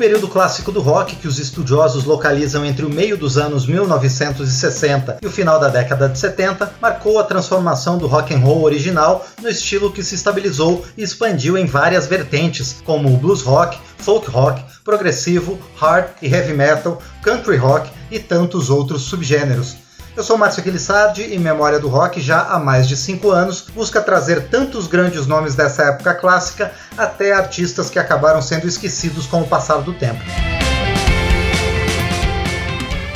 período 0.00 0.28
clássico 0.28 0.72
do 0.72 0.80
rock, 0.80 1.14
que 1.16 1.28
os 1.28 1.38
estudiosos 1.38 2.04
localizam 2.04 2.64
entre 2.64 2.86
o 2.86 2.88
meio 2.88 3.18
dos 3.18 3.36
anos 3.36 3.66
1960 3.66 5.18
e 5.20 5.26
o 5.26 5.30
final 5.30 5.60
da 5.60 5.68
década 5.68 6.08
de 6.08 6.18
70, 6.18 6.72
marcou 6.80 7.18
a 7.18 7.22
transformação 7.22 7.98
do 7.98 8.06
rock 8.06 8.32
and 8.32 8.38
roll 8.38 8.62
original 8.62 9.26
no 9.42 9.50
estilo 9.50 9.92
que 9.92 10.02
se 10.02 10.14
estabilizou 10.14 10.86
e 10.96 11.02
expandiu 11.02 11.58
em 11.58 11.66
várias 11.66 12.06
vertentes, 12.06 12.80
como 12.82 13.12
o 13.12 13.18
blues 13.18 13.42
rock, 13.42 13.78
folk 13.98 14.30
rock, 14.30 14.64
progressivo, 14.82 15.58
hard 15.76 16.06
e 16.22 16.28
heavy 16.28 16.54
metal, 16.54 17.02
country 17.22 17.58
rock 17.58 17.90
e 18.10 18.18
tantos 18.18 18.70
outros 18.70 19.02
subgêneros. 19.02 19.89
Eu 20.20 20.24
sou 20.24 20.36
Márcio 20.36 20.60
Aquilissardi 20.60 21.32
e 21.32 21.38
Memória 21.38 21.80
do 21.80 21.88
Rock 21.88 22.20
já 22.20 22.42
há 22.42 22.58
mais 22.58 22.86
de 22.86 22.94
cinco 22.94 23.30
anos 23.30 23.64
busca 23.74 24.02
trazer 24.02 24.48
tantos 24.48 24.86
grandes 24.86 25.26
nomes 25.26 25.54
dessa 25.54 25.84
época 25.84 26.12
clássica 26.12 26.70
até 26.94 27.32
artistas 27.32 27.88
que 27.88 27.98
acabaram 27.98 28.42
sendo 28.42 28.68
esquecidos 28.68 29.26
com 29.26 29.40
o 29.40 29.48
passar 29.48 29.78
do 29.78 29.94
tempo 29.94 30.20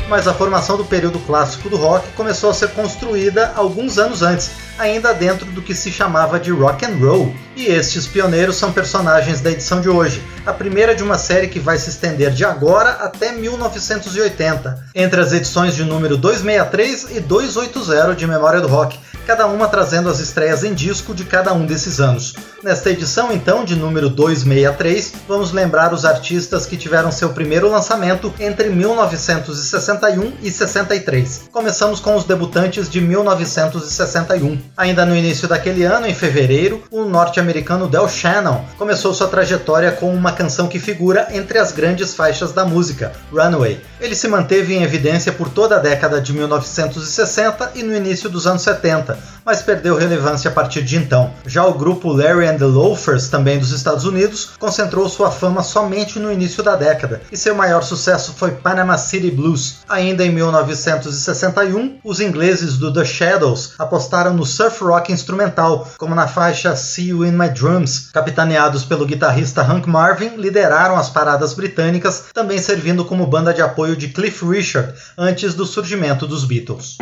mas 0.08 0.26
a 0.26 0.34
formação 0.34 0.76
do 0.76 0.84
período 0.84 1.18
clássico 1.20 1.68
do 1.68 1.76
rock 1.76 2.06
começou 2.12 2.50
a 2.50 2.54
ser 2.54 2.70
construída 2.70 3.52
alguns 3.56 3.98
anos 3.98 4.22
antes, 4.22 4.50
ainda 4.78 5.12
dentro 5.12 5.46
do 5.46 5.62
que 5.62 5.74
se 5.74 5.90
chamava 5.90 6.38
de 6.38 6.50
rock 6.50 6.84
and 6.84 6.96
roll. 6.98 7.34
E 7.56 7.66
estes 7.66 8.06
pioneiros 8.06 8.56
são 8.56 8.72
personagens 8.72 9.40
da 9.40 9.50
edição 9.50 9.80
de 9.80 9.88
hoje, 9.88 10.22
a 10.44 10.52
primeira 10.52 10.94
de 10.94 11.02
uma 11.02 11.16
série 11.16 11.48
que 11.48 11.60
vai 11.60 11.78
se 11.78 11.90
estender 11.90 12.30
de 12.32 12.44
agora 12.44 12.90
até 12.90 13.32
1980, 13.32 14.86
entre 14.94 15.20
as 15.20 15.32
edições 15.32 15.74
de 15.74 15.84
número 15.84 16.16
263 16.16 17.16
e 17.16 17.20
280 17.20 18.14
de 18.14 18.26
Memória 18.26 18.60
do 18.60 18.68
Rock, 18.68 18.98
cada 19.24 19.46
uma 19.46 19.68
trazendo 19.68 20.08
as 20.08 20.20
estreias 20.20 20.62
em 20.62 20.74
disco 20.74 21.14
de 21.14 21.24
cada 21.24 21.52
um 21.52 21.64
desses 21.66 21.98
anos. 21.98 22.34
Nesta 22.62 22.90
edição, 22.90 23.32
então, 23.32 23.64
de 23.64 23.76
número 23.76 24.08
263, 24.08 25.12
vamos 25.28 25.52
lembrar 25.52 25.92
os 25.92 26.04
artistas 26.04 26.66
que 26.66 26.76
tiveram 26.76 27.10
seu 27.10 27.30
primeiro 27.30 27.70
lançamento 27.70 28.32
entre 28.38 28.68
1961 28.70 30.32
e 30.42 30.50
63. 30.50 31.48
Começamos 31.50 32.00
com 32.00 32.16
os 32.16 32.24
debutantes 32.24 32.88
de 32.88 33.00
1961. 33.00 34.58
Ainda 34.76 35.04
no 35.04 35.16
início 35.16 35.48
daquele 35.48 35.84
ano, 35.84 36.06
em 36.06 36.14
fevereiro, 36.14 36.82
o 36.90 37.04
norte-americano 37.04 37.88
Del 37.88 38.08
Shannon 38.08 38.64
começou 38.78 39.12
sua 39.12 39.28
trajetória 39.28 39.92
com 39.92 40.14
uma 40.14 40.32
canção 40.32 40.68
que 40.68 40.78
figura 40.78 41.28
entre 41.32 41.58
as 41.58 41.72
grandes 41.72 42.14
faixas 42.14 42.52
da 42.52 42.64
música, 42.64 43.12
Runaway. 43.32 43.80
Ele 44.00 44.14
se 44.14 44.28
manteve 44.28 44.74
em 44.74 44.82
evidência 44.82 45.32
por 45.32 45.48
toda 45.48 45.76
a 45.76 45.80
década 45.80 46.20
de 46.20 46.32
1960 46.32 47.72
e 47.74 47.82
no 47.82 47.94
início 47.94 48.28
dos 48.28 48.46
anos 48.46 48.62
70 48.62 49.13
mas 49.44 49.62
perdeu 49.62 49.96
relevância 49.96 50.50
a 50.50 50.54
partir 50.54 50.82
de 50.82 50.96
então. 50.96 51.32
Já 51.46 51.64
o 51.66 51.74
grupo 51.74 52.12
Larry 52.12 52.46
and 52.46 52.58
the 52.58 52.64
Loafers, 52.64 53.28
também 53.28 53.58
dos 53.58 53.70
Estados 53.70 54.04
Unidos, 54.04 54.50
concentrou 54.58 55.08
sua 55.08 55.30
fama 55.30 55.62
somente 55.62 56.18
no 56.18 56.32
início 56.32 56.62
da 56.62 56.76
década, 56.76 57.22
e 57.30 57.36
seu 57.36 57.54
maior 57.54 57.82
sucesso 57.82 58.34
foi 58.36 58.52
Panama 58.52 58.96
City 58.96 59.30
Blues. 59.30 59.76
Ainda 59.88 60.24
em 60.24 60.30
1961, 60.30 61.98
os 62.02 62.20
ingleses 62.20 62.78
do 62.78 62.92
The 62.92 63.04
Shadows 63.04 63.74
apostaram 63.78 64.32
no 64.34 64.46
surf 64.46 64.82
rock 64.82 65.12
instrumental, 65.12 65.88
como 65.98 66.14
na 66.14 66.26
faixa 66.26 66.74
See 66.76 67.08
You 67.08 67.24
in 67.24 67.32
My 67.32 67.48
Drums, 67.48 68.10
capitaneados 68.12 68.84
pelo 68.84 69.06
guitarrista 69.06 69.62
Hank 69.62 69.88
Marvin, 69.88 70.36
lideraram 70.36 70.96
as 70.96 71.10
paradas 71.10 71.54
britânicas, 71.54 72.24
também 72.32 72.58
servindo 72.58 73.04
como 73.04 73.26
banda 73.26 73.52
de 73.52 73.62
apoio 73.62 73.96
de 73.96 74.08
Cliff 74.08 74.44
Richard 74.44 74.94
antes 75.16 75.54
do 75.54 75.66
surgimento 75.66 76.26
dos 76.26 76.44
Beatles. 76.44 76.98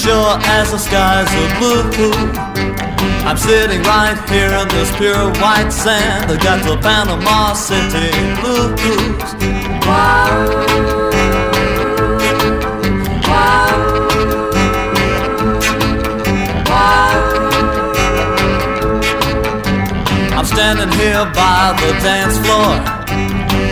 Sure 0.00 0.38
as 0.56 0.70
the 0.70 0.78
skies 0.78 1.28
are 1.28 1.52
blue, 1.60 1.84
I'm 3.28 3.36
sitting 3.36 3.82
right 3.82 4.16
here 4.30 4.48
in 4.48 4.68
this 4.68 4.90
pure 4.96 5.28
white 5.42 5.70
sand. 5.70 6.30
I 6.32 6.36
got 6.42 6.64
the 6.64 6.76
Panama 6.80 7.52
City 7.52 8.08
blues. 8.40 8.80
Wow. 9.84 10.70
I'm 20.36 20.46
standing 20.46 20.90
here 20.98 21.24
by 21.36 21.76
the 21.80 21.92
dance 22.00 22.38
floor. 22.40 22.72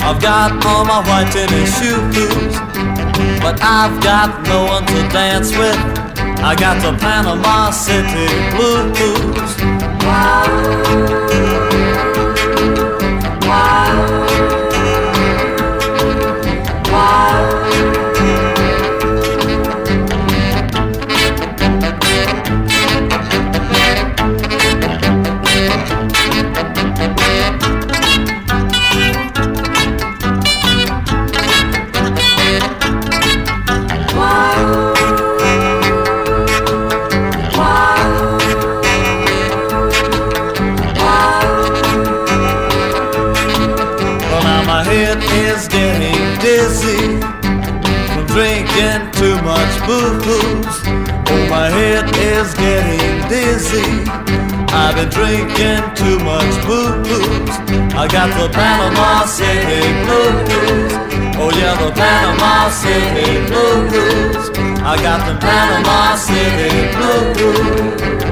I've 0.04 0.20
got 0.20 0.52
on 0.66 0.86
my 0.86 1.00
white 1.08 1.32
tennis 1.32 1.72
shoes, 1.78 2.54
but 3.40 3.58
I've 3.62 4.02
got 4.02 4.42
no 4.46 4.64
one 4.64 4.84
to 4.84 5.08
dance 5.08 5.56
with. 5.56 5.97
I 6.40 6.55
got 6.55 6.81
the 6.81 6.96
Panama 6.99 7.70
City 7.70 8.29
blues. 8.55 8.99
booze. 11.08 11.17
I've 54.70 54.94
been 54.94 55.08
drinking 55.08 55.82
too 55.94 56.18
much 56.24 56.54
booze. 56.66 57.56
I 57.94 58.06
got 58.06 58.28
the 58.38 58.48
Panama 58.52 59.24
City 59.26 59.82
blues. 60.04 60.92
Oh 61.40 61.50
yeah, 61.56 61.74
the 61.80 61.90
Panama 61.92 62.68
City 62.70 63.46
blues. 63.48 64.50
I 64.82 64.96
got 65.02 65.26
the 65.26 65.38
Panama 65.40 66.16
City 66.16 66.92
blues. 66.96 68.27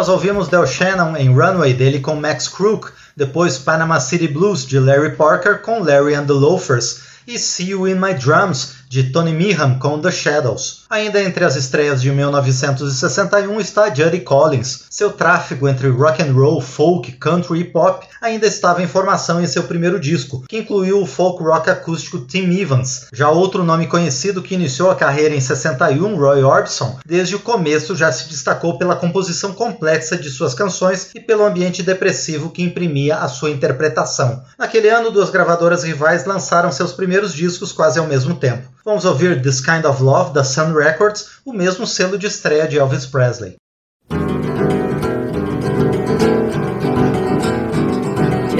Nós 0.00 0.08
ouvimos 0.08 0.48
Del 0.48 0.66
Shannon 0.66 1.14
em 1.14 1.28
Runway 1.28 1.74
dele 1.74 2.00
com 2.00 2.16
Max 2.16 2.48
Crook, 2.48 2.90
depois 3.14 3.58
Panama 3.58 4.00
City 4.00 4.26
Blues 4.26 4.64
de 4.64 4.78
Larry 4.78 5.14
Parker 5.14 5.60
com 5.60 5.80
Larry 5.80 6.14
and 6.14 6.24
the 6.24 6.32
Loafers 6.32 7.02
e 7.26 7.38
See 7.38 7.68
You 7.68 7.86
in 7.86 7.96
My 7.96 8.14
Drums 8.14 8.76
de 8.88 9.12
Tony 9.12 9.34
Meehan 9.34 9.78
com 9.78 10.00
The 10.00 10.10
Shadows. 10.10 10.84
Ainda 10.88 11.22
entre 11.22 11.44
as 11.44 11.54
estreias 11.54 12.00
de 12.00 12.10
1961 12.10 13.60
está 13.60 13.94
Judy 13.94 14.20
Collins. 14.20 14.86
Seu 15.00 15.10
tráfego 15.10 15.66
entre 15.66 15.88
rock 15.88 16.22
and 16.22 16.34
roll, 16.34 16.60
folk, 16.60 17.12
country 17.12 17.60
e 17.60 17.64
pop 17.64 18.06
ainda 18.20 18.46
estava 18.46 18.82
em 18.82 18.86
formação 18.86 19.42
em 19.42 19.46
seu 19.46 19.62
primeiro 19.62 19.98
disco, 19.98 20.44
que 20.46 20.58
incluiu 20.58 21.00
o 21.00 21.06
folk 21.06 21.42
rock 21.42 21.70
acústico 21.70 22.18
Tim 22.18 22.54
Evans. 22.60 23.06
Já 23.10 23.30
outro 23.30 23.64
nome 23.64 23.86
conhecido 23.86 24.42
que 24.42 24.54
iniciou 24.54 24.90
a 24.90 24.94
carreira 24.94 25.34
em 25.34 25.40
61, 25.40 26.16
Roy 26.16 26.42
Orbison, 26.42 26.98
desde 27.06 27.34
o 27.34 27.40
começo 27.40 27.96
já 27.96 28.12
se 28.12 28.28
destacou 28.28 28.76
pela 28.76 28.94
composição 28.94 29.54
complexa 29.54 30.18
de 30.18 30.28
suas 30.28 30.52
canções 30.52 31.12
e 31.14 31.20
pelo 31.20 31.46
ambiente 31.46 31.82
depressivo 31.82 32.50
que 32.50 32.62
imprimia 32.62 33.16
a 33.16 33.28
sua 33.28 33.48
interpretação. 33.48 34.44
Naquele 34.58 34.90
ano, 34.90 35.10
duas 35.10 35.30
gravadoras 35.30 35.82
rivais 35.82 36.26
lançaram 36.26 36.70
seus 36.70 36.92
primeiros 36.92 37.32
discos 37.32 37.72
quase 37.72 37.98
ao 37.98 38.06
mesmo 38.06 38.34
tempo. 38.34 38.68
Vamos 38.84 39.06
ouvir 39.06 39.40
This 39.40 39.62
Kind 39.62 39.86
of 39.86 40.02
Love 40.02 40.34
da 40.34 40.44
Sun 40.44 40.74
Records, 40.74 41.26
o 41.42 41.54
mesmo 41.54 41.86
selo 41.86 42.18
de 42.18 42.26
estreia 42.26 42.68
de 42.68 42.76
Elvis 42.76 43.06
Presley. 43.06 43.56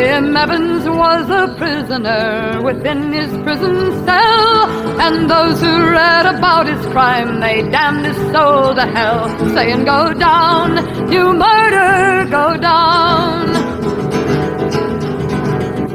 Tim 0.01 0.35
Evans 0.35 0.89
was 0.89 1.29
a 1.29 1.55
prisoner 1.59 2.63
within 2.65 3.13
his 3.13 3.31
prison 3.43 4.03
cell, 4.07 4.99
and 4.99 5.29
those 5.29 5.61
who 5.61 5.91
read 5.91 6.25
about 6.25 6.67
his 6.67 6.87
crime, 6.87 7.39
they 7.41 7.61
damned 7.69 8.07
his 8.07 8.17
soul 8.33 8.75
to 8.75 8.87
hell, 8.87 9.29
saying, 9.55 9.85
Go 9.85 10.15
down, 10.15 11.13
you 11.13 11.35
murder, 11.35 12.31
go 12.31 12.57
down 12.57 13.40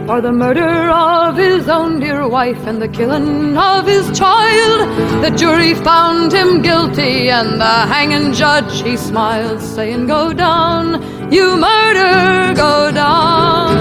for 0.06 0.22
the 0.22 0.32
murder 0.32 0.90
of 0.92 1.36
his 1.36 1.68
own 1.68 2.00
dear 2.00 2.28
wife 2.28 2.68
and 2.68 2.82
the 2.82 2.88
killing 2.88 3.58
of 3.58 3.88
his 3.88 4.06
child. 4.18 4.88
The 5.24 5.32
jury 5.36 5.74
found 5.74 6.32
him 6.32 6.62
guilty, 6.62 7.30
and 7.30 7.60
the 7.60 7.78
hanging 7.94 8.34
judge 8.34 8.82
he 8.82 8.98
smiled, 8.98 9.62
saying, 9.62 10.08
Go 10.08 10.32
down, 10.34 11.02
you 11.32 11.58
murder, 11.58 12.54
go 12.56 12.92
down. 12.92 13.80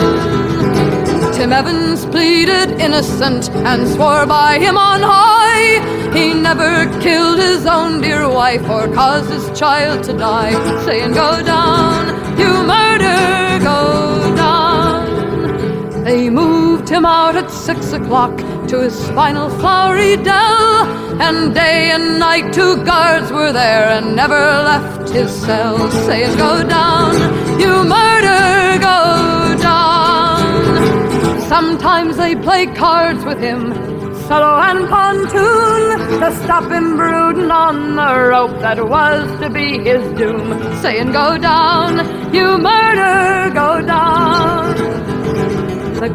Tim 1.35 1.52
Evans 1.52 2.07
pleaded 2.07 2.81
innocent 2.81 3.50
and 3.50 3.87
swore 3.88 4.25
by 4.26 4.59
him 4.59 4.78
on 4.78 5.00
high 5.02 6.04
he 6.14 6.33
never 6.33 6.87
killed 7.00 7.40
his 7.40 7.66
own 7.66 8.00
dear 8.00 8.28
wife 8.28 8.62
or 8.71 8.87
caused 8.95 9.31
his 9.31 9.59
child 9.59 10.04
to 10.04 10.12
die, 10.16 10.52
saying, 10.85 11.12
Go 11.12 11.43
down, 11.43 12.38
you 12.38 12.62
murder, 12.62 13.64
go. 13.64 14.04
They 16.05 16.29
moved 16.29 16.91
him 16.91 17.07
out 17.07 17.35
at 17.35 17.51
six 17.51 17.95
o'clock 17.95 18.37
to 18.69 18.81
his 18.81 19.09
final 19.13 19.49
flowery 19.59 20.17
dell, 20.19 20.85
and 21.19 21.55
day 21.55 21.93
and 21.93 22.19
night 22.19 22.53
two 22.53 22.85
guards 22.85 23.33
were 23.33 23.53
there 23.53 23.89
and 23.89 24.15
never 24.15 24.35
left 24.35 25.09
his 25.09 25.31
cell, 25.33 25.79
saying, 26.07 26.37
Go 26.37 26.63
down, 26.69 27.15
you 27.59 27.73
murder, 27.85 28.79
go 28.91 29.57
down. 29.63 31.41
Sometimes 31.49 32.19
they 32.19 32.37
play 32.37 32.67
cards 32.67 33.25
with 33.25 33.41
him, 33.41 33.73
solo 34.29 34.59
and 34.61 34.87
pontoon, 34.91 36.21
to 36.21 36.29
stop 36.45 36.71
him 36.71 36.97
brooding 36.99 37.51
on 37.51 37.97
the 37.97 38.29
rope 38.29 38.61
that 38.61 38.79
was 38.87 39.25
to 39.41 39.49
be 39.49 39.79
his 39.79 40.05
doom, 40.19 40.45
saying, 40.83 41.13
Go 41.13 41.39
down, 41.39 41.91
you 42.35 42.59
murder, 42.59 43.13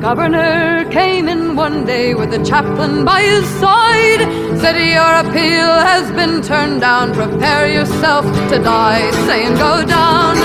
governor 0.01 0.89
came 0.91 1.27
in 1.27 1.55
one 1.55 1.85
day 1.85 2.13
with 2.13 2.31
the 2.31 2.43
chaplain 2.43 3.03
by 3.03 3.21
his 3.21 3.45
side. 3.59 4.21
Said, 4.61 4.77
Your 4.77 5.13
appeal 5.23 5.71
has 5.91 6.09
been 6.11 6.41
turned 6.41 6.81
down. 6.81 7.13
Prepare 7.13 7.71
yourself 7.71 8.25
to 8.49 8.59
die. 8.59 9.11
Saying, 9.27 9.53
Go 9.55 9.85
down, 9.85 10.35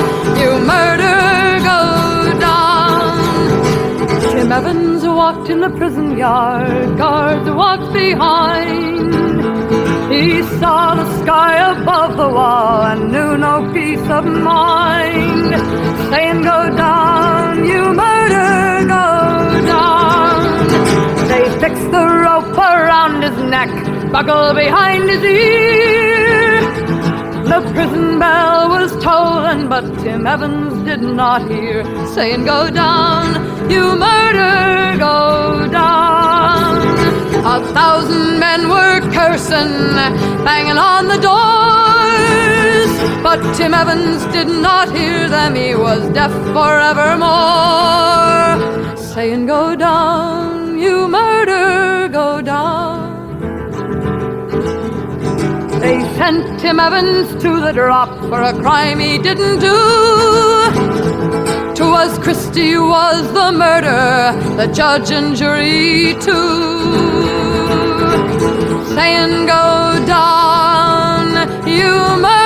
you 0.40 0.50
murder, 0.74 1.18
go 1.72 2.38
down. 2.40 3.14
Tim 4.32 4.50
Evans 4.52 5.04
walked 5.04 5.48
in 5.48 5.60
the 5.60 5.70
prison 5.70 6.18
yard. 6.18 6.98
Guards 6.98 7.48
walked 7.50 7.92
behind. 7.92 9.14
He 10.12 10.42
saw 10.60 10.94
the 10.94 11.22
sky 11.22 11.54
above 11.72 12.16
the 12.16 12.28
wall 12.28 12.82
and 12.82 13.12
knew 13.12 13.36
no 13.36 13.72
peace 13.72 14.08
of 14.10 14.24
mind. 14.24 15.50
Saying, 16.10 16.42
Go 16.42 16.76
down, 16.76 17.64
you 17.64 17.82
murder, 17.94 18.54
go 18.58 18.73
fixed 21.64 21.90
the 21.90 22.06
rope 22.24 22.58
around 22.58 23.22
his 23.22 23.38
neck, 23.54 23.70
buckle 24.12 24.52
behind 24.52 25.08
his 25.08 25.24
ear. 25.24 26.60
The 27.52 27.60
prison 27.72 28.18
bell 28.18 28.68
was 28.68 28.90
tolling, 29.02 29.68
but 29.70 29.84
Tim 30.02 30.26
Evans 30.26 30.74
did 30.84 31.00
not 31.00 31.50
hear, 31.50 31.82
saying, 32.14 32.44
Go 32.44 32.68
down, 32.68 33.24
you 33.70 33.96
murder, 33.96 34.98
go 34.98 35.66
down. 35.70 36.72
A 37.54 37.58
thousand 37.72 38.40
men 38.40 38.68
were 38.68 39.00
cursing, 39.16 39.74
banging 40.44 40.80
on 40.92 41.08
the 41.08 41.20
doors. 41.30 42.90
But 43.22 43.40
Tim 43.56 43.72
Evans 43.72 44.20
did 44.36 44.48
not 44.48 44.94
hear 44.94 45.30
them, 45.30 45.54
he 45.54 45.74
was 45.74 46.02
deaf 46.12 46.32
forevermore. 46.56 48.52
Saying, 49.14 49.46
Go 49.46 49.74
down, 49.74 50.53
you 50.84 51.08
murder 51.08 52.08
go 52.08 52.42
down. 52.42 53.40
They 55.82 55.96
sent 56.18 56.60
Tim 56.60 56.78
Evans 56.78 57.28
to 57.42 57.50
the 57.64 57.72
drop 57.72 58.12
for 58.28 58.40
a 58.42 58.52
crime 58.62 58.98
he 58.98 59.18
didn't 59.28 59.58
do. 59.70 59.78
Twas 61.78 62.18
Christie 62.24 62.76
was 62.76 63.22
the 63.38 63.48
murderer, 63.64 64.32
the 64.60 64.68
judge 64.80 65.10
and 65.10 65.34
jury 65.34 66.14
too. 66.26 66.54
Saying, 68.94 69.34
Go 69.54 69.66
down, 70.06 71.26
you 71.76 71.92
murderer, 72.24 72.43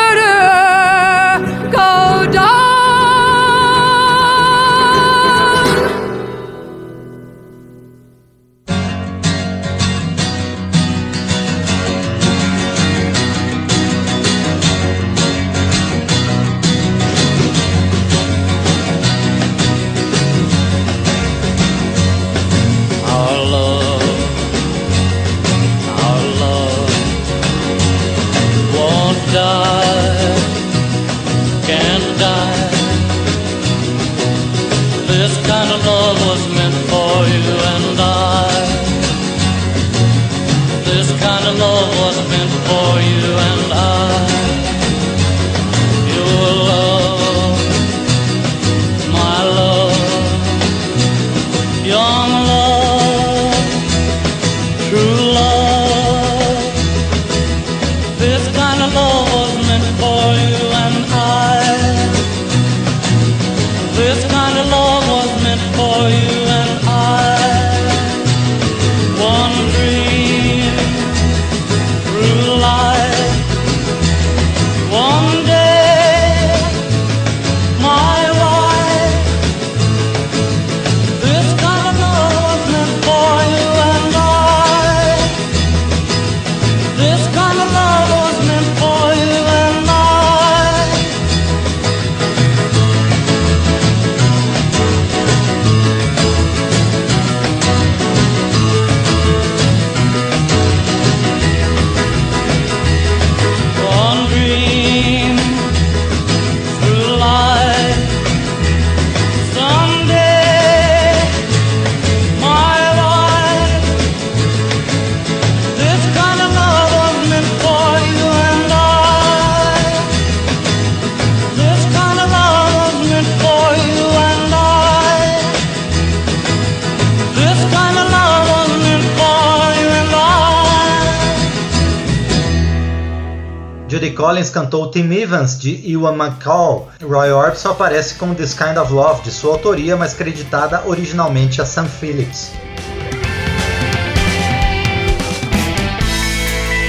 Collins 134.29 134.51
cantou 134.51 134.91
Tim 134.91 135.11
Evans 135.11 135.59
de 135.59 135.91
Ewan 135.91 136.15
McCall. 136.15 136.91
Roy 137.01 137.33
Orbison 137.33 137.71
aparece 137.71 138.17
com 138.17 138.35
This 138.35 138.53
Kind 138.53 138.77
of 138.77 138.93
Love 138.93 139.23
de 139.23 139.31
sua 139.31 139.53
autoria, 139.53 139.97
mas 139.97 140.13
creditada 140.13 140.83
originalmente 140.85 141.63
a 141.63 141.65
Sam 141.65 141.87
Phillips. 141.87 142.53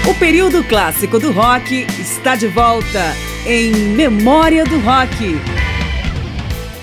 O 0.06 0.14
período 0.16 0.62
clássico 0.66 1.18
do 1.18 1.32
rock 1.32 1.88
está 1.98 2.36
de 2.36 2.50
volta 2.50 3.16
em 3.46 3.72
Memória 3.72 4.66
do 4.66 4.78
Rock. 4.82 5.59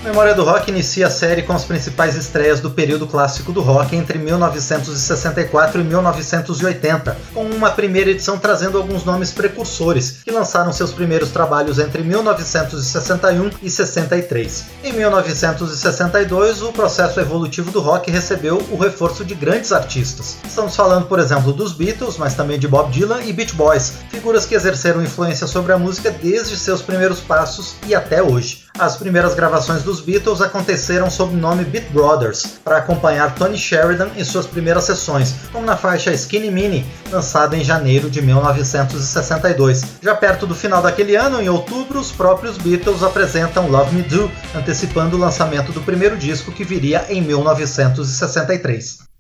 Memória 0.07 0.37
do 0.37 0.45
Rock 0.45 0.71
inicia 0.71 1.09
a 1.09 1.11
série 1.11 1.43
com 1.43 1.53
as 1.53 1.65
principais 1.65 2.15
estreias 2.15 2.61
do 2.61 2.71
período 2.71 3.09
clássico 3.09 3.51
do 3.51 3.61
rock 3.61 3.97
entre 3.97 4.21
1964 4.21 5.81
e 5.81 5.85
1980, 5.85 7.17
com 7.35 7.43
uma 7.43 7.71
primeira 7.71 8.11
edição 8.11 8.39
trazendo 8.39 8.79
alguns 8.79 9.05
nomes 9.05 9.33
precursores, 9.33 10.19
que 10.25 10.31
lançaram 10.31 10.73
seus 10.73 10.93
primeiros 10.93 11.31
trabalhos 11.31 11.81
entre 11.81 12.05
1961 12.05 13.51
e 13.61 13.69
63. 13.69 14.67
Em 14.85 14.93
1962, 14.93 16.63
o 16.63 16.73
processo 16.73 17.19
evolutivo 17.19 17.73
do 17.73 17.81
rock 17.81 18.09
recebeu 18.09 18.65
o 18.71 18.77
reforço 18.77 19.25
de 19.25 19.35
grandes 19.35 19.73
artistas. 19.73 20.37
Estamos 20.47 20.77
falando, 20.77 21.07
por 21.07 21.19
exemplo, 21.19 21.53
dos 21.53 21.73
Beatles, 21.73 22.17
mas 22.17 22.35
também 22.35 22.61
de 22.61 22.69
Bob 22.69 22.93
Dylan 22.93 23.23
e 23.25 23.33
Beach 23.33 23.57
Boys, 23.57 23.95
figuras 24.09 24.47
que 24.47 24.55
exerceram 24.55 25.03
influência 25.03 25.49
sobre 25.49 25.73
a 25.73 25.79
música 25.79 26.13
desde 26.13 26.57
seus 26.57 26.81
primeiros 26.81 27.19
passos 27.19 27.75
e 27.89 27.95
até 27.95 28.23
hoje. 28.23 28.66
As 28.79 28.95
primeiras 28.97 29.35
gravações 29.35 29.83
dos 29.83 30.03
Beatles 30.03 30.43
aconteceram 30.43 31.09
sob 31.09 31.35
o 31.35 31.39
nome 31.39 31.65
Beat 31.65 31.91
Brothers, 31.93 32.59
para 32.63 32.77
acompanhar 32.77 33.35
Tony 33.35 33.57
Sheridan 33.57 34.11
em 34.15 34.23
suas 34.23 34.47
primeiras 34.47 34.85
sessões, 34.85 35.35
como 35.51 35.65
na 35.65 35.79
faixa 35.79 36.13
Skinny 36.13 36.51
Mini, 36.51 36.87
lançada 37.11 37.57
em 37.57 37.65
janeiro 37.65 38.11
de 38.11 38.21
1962. 38.21 39.83
Já 40.03 40.15
perto 40.15 40.47
do 40.47 40.55
final 40.55 40.83
daquele 40.83 41.17
ano, 41.17 41.41
em 41.41 41.49
outubro, 41.49 41.99
os 41.99 42.13
próprios 42.13 42.59
Beatles 42.59 43.03
apresentam 43.03 43.71
Love 43.71 43.97
Me 43.97 44.03
Do, 44.03 44.31
antecipando 44.55 45.17
o 45.17 45.21
lançamento 45.21 45.73
do 45.73 45.81
primeiro 45.81 46.19
disco 46.19 46.53
que 46.53 46.63
viria 46.63 47.07
em 47.09 47.23
1963. 47.23 49.16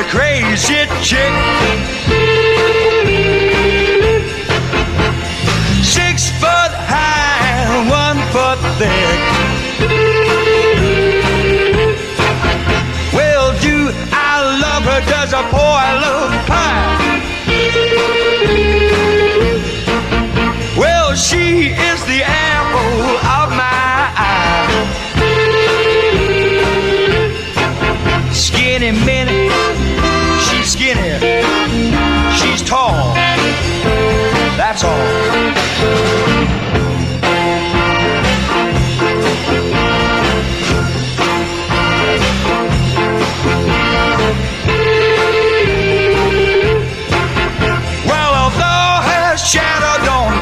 A 0.00 0.04
crazy 0.04 0.86
chick. 1.02 1.30
Six 5.84 6.30
foot 6.40 6.72
high, 6.88 7.68
one 8.00 8.18
foot 8.32 8.58
thick. 8.78 9.20
Well, 13.12 13.52
do 13.60 13.90
I 14.12 14.58
love 14.62 14.84
her? 14.84 15.00
Does 15.10 15.32
a 15.34 15.42
boy 15.50 15.84
love 16.04 16.49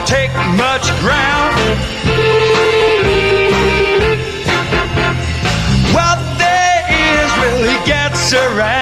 take 0.08 0.32
much 0.56 0.88
ground, 1.02 1.54
what 5.92 6.18
there 6.38 6.82
is 6.88 7.30
really 7.44 7.76
gets 7.86 8.32
around 8.32 8.77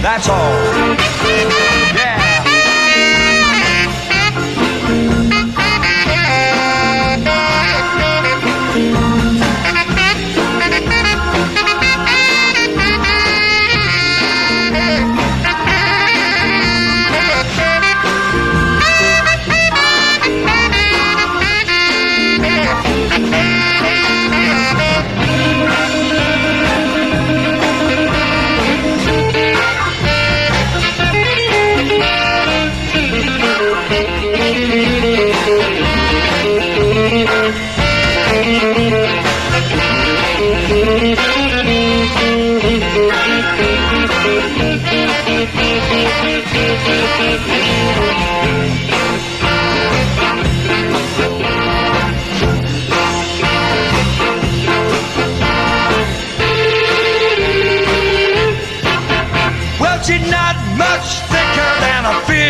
That's 0.00 0.28
all. 0.28 1.07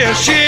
Fishing 0.09 0.48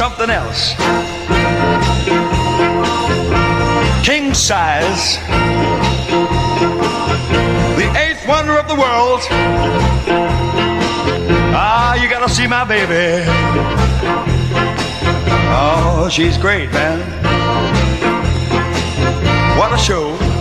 Something 0.00 0.30
else. 0.30 0.72
King 4.02 4.32
size. 4.32 5.18
The 7.76 7.86
eighth 7.98 8.26
wonder 8.26 8.56
of 8.58 8.66
the 8.66 8.76
world. 8.76 9.20
Ah, 11.52 12.02
you 12.02 12.08
gotta 12.08 12.30
see 12.30 12.46
my 12.46 12.64
baby. 12.64 13.26
Oh, 15.52 16.08
she's 16.10 16.38
great, 16.38 16.72
man. 16.72 16.98
What 19.58 19.70
a 19.74 19.76
show. 19.76 20.39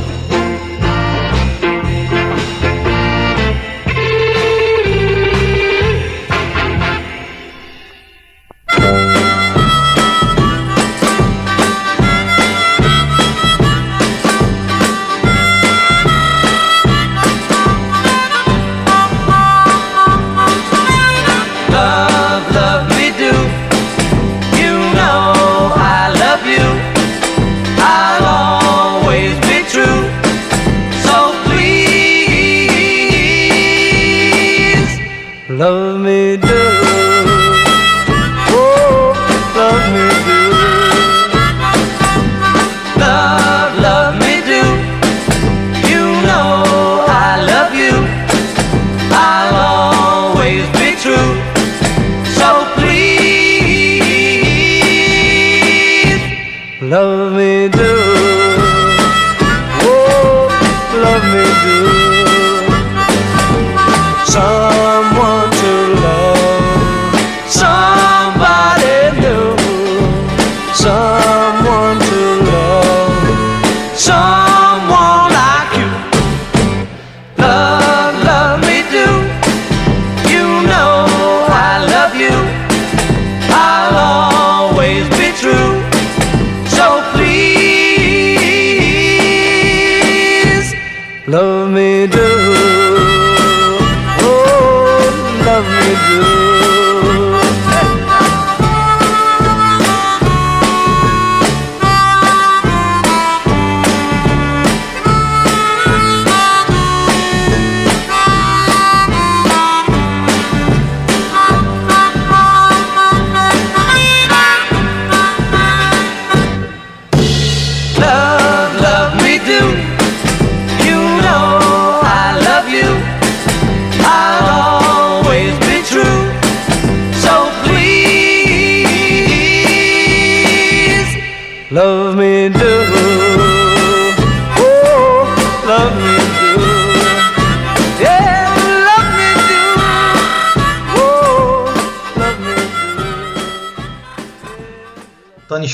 Love, 74.09 74.48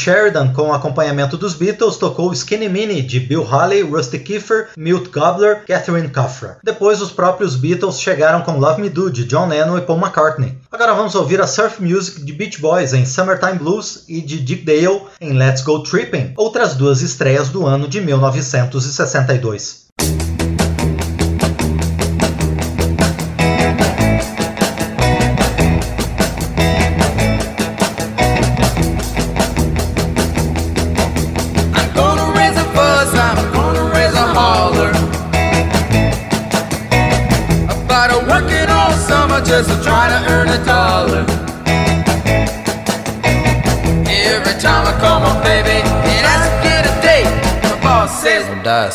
Sheridan, 0.06 0.54
com 0.54 0.72
acompanhamento 0.72 1.36
dos 1.36 1.56
Beatles, 1.56 1.98
tocou 1.98 2.32
Skinny 2.32 2.70
Mini 2.70 3.02
de 3.02 3.20
Bill 3.20 3.44
Haley, 3.44 3.82
Rusty 3.82 4.20
Kiefer, 4.20 4.68
Milt 4.78 5.10
Gobler, 5.10 5.66
Catherine 5.66 6.10
Cofra. 6.10 6.60
Depois, 6.64 7.02
os 7.02 7.10
próprios 7.10 7.56
Beatles 7.56 8.00
chegaram 8.00 8.44
com 8.44 8.60
Love 8.60 8.84
Me 8.84 8.90
Do 8.90 9.10
de 9.10 9.26
John 9.26 9.48
Lennon 9.48 9.80
e 9.80 9.82
Paul 9.82 9.98
McCartney. 9.98 10.60
Agora 10.72 10.94
vamos 10.94 11.16
ouvir 11.16 11.42
a 11.42 11.48
surf 11.48 11.82
music 11.82 12.24
de 12.24 12.34
Beach 12.34 12.62
Boys 12.62 12.94
em 12.94 13.04
Summertime 13.04 13.58
Blues 13.58 14.04
e 14.08 14.22
de 14.22 14.40
Dick 14.40 14.64
Dale 14.64 15.02
em 15.20 15.34
Let's 15.34 15.64
Go 15.64 15.82
Tripping, 15.82 16.36
outras 16.38 16.76
duas 16.76 17.02
estreias 17.02 17.50
do 17.50 17.66
ano 17.66 17.88
de 17.88 18.00
1962. 18.00 19.85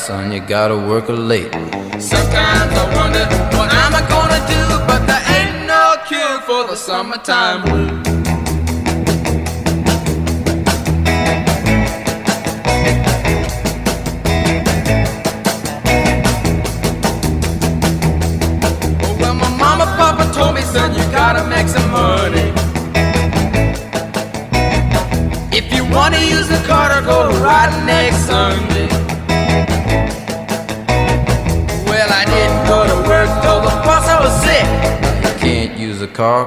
Son, 0.01 0.33
you 0.33 0.41
gotta 0.41 0.77
work 0.77 1.07
late. 1.09 1.53
Sometimes 2.01 2.73
I 2.83 2.87
wonder 2.97 3.25
what 3.57 3.69
am 3.83 3.93
I 4.01 4.03
gonna 4.15 4.41
do, 4.55 4.63
but 4.89 5.01
there 5.07 5.25
ain't 5.37 5.67
no 5.67 5.85
cure 6.09 6.41
for 6.47 6.67
the 6.69 6.77
summertime 6.77 7.63
blues. 7.65 8.20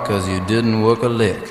Use 0.03 0.07
cause 0.07 0.27
you 0.29 0.39
didn't 0.45 0.81
work 0.81 1.03
a 1.03 1.09
lick. 1.09 1.47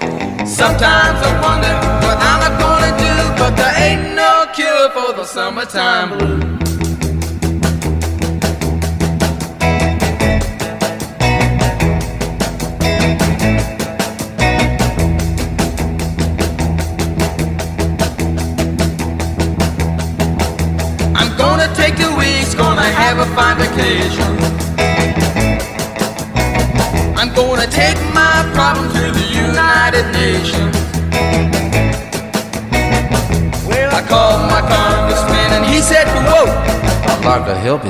Sometimes 0.47 1.19
I 1.23 1.33
wonder 1.43 1.75
what 2.05 2.19
I'm 2.21 2.59
gonna 2.59 2.93
do, 2.99 3.43
but 3.43 3.57
there 3.57 3.75
ain't 3.79 4.15
no 4.17 4.47
cure 4.55 4.91
for 4.91 5.13
the 5.13 5.25
summertime 5.25 6.19
blues. 6.19 6.82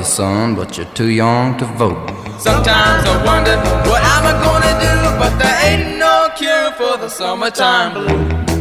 You, 0.03 0.09
son, 0.09 0.55
but 0.55 0.77
you're 0.77 0.93
too 0.93 1.09
young 1.09 1.57
to 1.57 1.65
vote. 1.65 2.09
Sometimes 2.39 3.03
I 3.07 3.15
wonder 3.25 3.55
what 3.89 4.01
I'm 4.03 4.25
gonna 4.45 4.73
do, 4.87 4.95
but 5.19 5.37
there 5.39 5.57
ain't 5.67 5.97
no 5.97 6.29
cure 6.35 6.71
for 6.73 6.97
the 6.97 7.09
summertime 7.09 7.93
blues. 7.93 8.52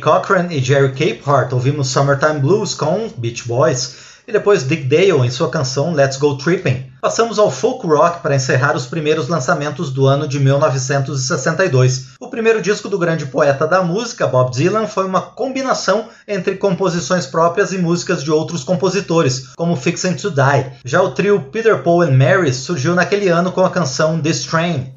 Cochran 0.00 0.48
e 0.50 0.60
Jerry 0.60 0.92
Capehart, 0.92 1.52
ouvimos 1.52 1.88
Summertime 1.88 2.40
Blues 2.40 2.74
com 2.74 3.08
Beach 3.16 3.46
Boys 3.46 4.10
e 4.26 4.32
depois 4.32 4.66
Dick 4.66 4.84
Dale 4.84 5.26
em 5.26 5.30
sua 5.30 5.50
canção 5.50 5.92
Let's 5.92 6.16
Go 6.16 6.36
Tripping. 6.36 6.86
Passamos 7.00 7.38
ao 7.38 7.50
folk 7.50 7.86
rock 7.86 8.20
para 8.22 8.34
encerrar 8.34 8.76
os 8.76 8.86
primeiros 8.86 9.28
lançamentos 9.28 9.90
do 9.90 10.06
ano 10.06 10.28
de 10.28 10.38
1962. 10.38 12.10
O 12.20 12.28
primeiro 12.28 12.62
disco 12.62 12.88
do 12.88 12.98
grande 12.98 13.26
poeta 13.26 13.66
da 13.66 13.82
música, 13.82 14.26
Bob 14.26 14.52
Dylan, 14.52 14.86
foi 14.86 15.04
uma 15.04 15.20
combinação 15.20 16.06
entre 16.28 16.56
composições 16.56 17.26
próprias 17.26 17.72
e 17.72 17.78
músicas 17.78 18.22
de 18.22 18.30
outros 18.30 18.62
compositores, 18.62 19.48
como 19.56 19.76
Fixing 19.76 20.14
to 20.14 20.30
Die. 20.30 20.72
Já 20.84 21.02
o 21.02 21.10
trio 21.10 21.40
Peter, 21.50 21.82
Paul 21.82 22.02
and 22.02 22.12
Mary 22.12 22.52
surgiu 22.52 22.94
naquele 22.94 23.28
ano 23.28 23.50
com 23.50 23.64
a 23.64 23.70
canção 23.70 24.20
This 24.20 24.44
Train. 24.44 24.92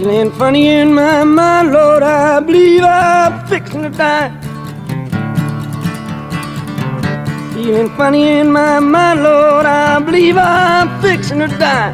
Feeling 0.00 0.32
funny 0.32 0.66
in 0.68 0.94
my 0.94 1.24
mind, 1.24 1.72
Lord, 1.72 2.02
I 2.02 2.40
believe 2.40 2.82
I'm 2.82 3.46
fixing 3.48 3.82
to 3.82 3.90
die. 3.90 4.30
Feeling 7.52 7.90
funny 7.98 8.26
in 8.26 8.50
my 8.50 8.80
mind, 8.80 9.22
Lord, 9.22 9.66
I 9.66 9.98
believe 9.98 10.38
I'm 10.38 10.88
fixing 11.02 11.40
to 11.40 11.48
die. 11.48 11.92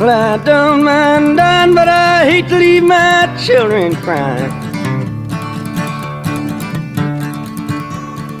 Well, 0.00 0.08
I 0.08 0.42
don't 0.42 0.82
mind 0.82 1.36
dying, 1.36 1.74
but 1.74 1.88
I 1.88 2.24
hate 2.24 2.48
to 2.48 2.56
leave 2.56 2.84
my 2.84 3.28
children 3.44 3.94
crying. 3.96 4.50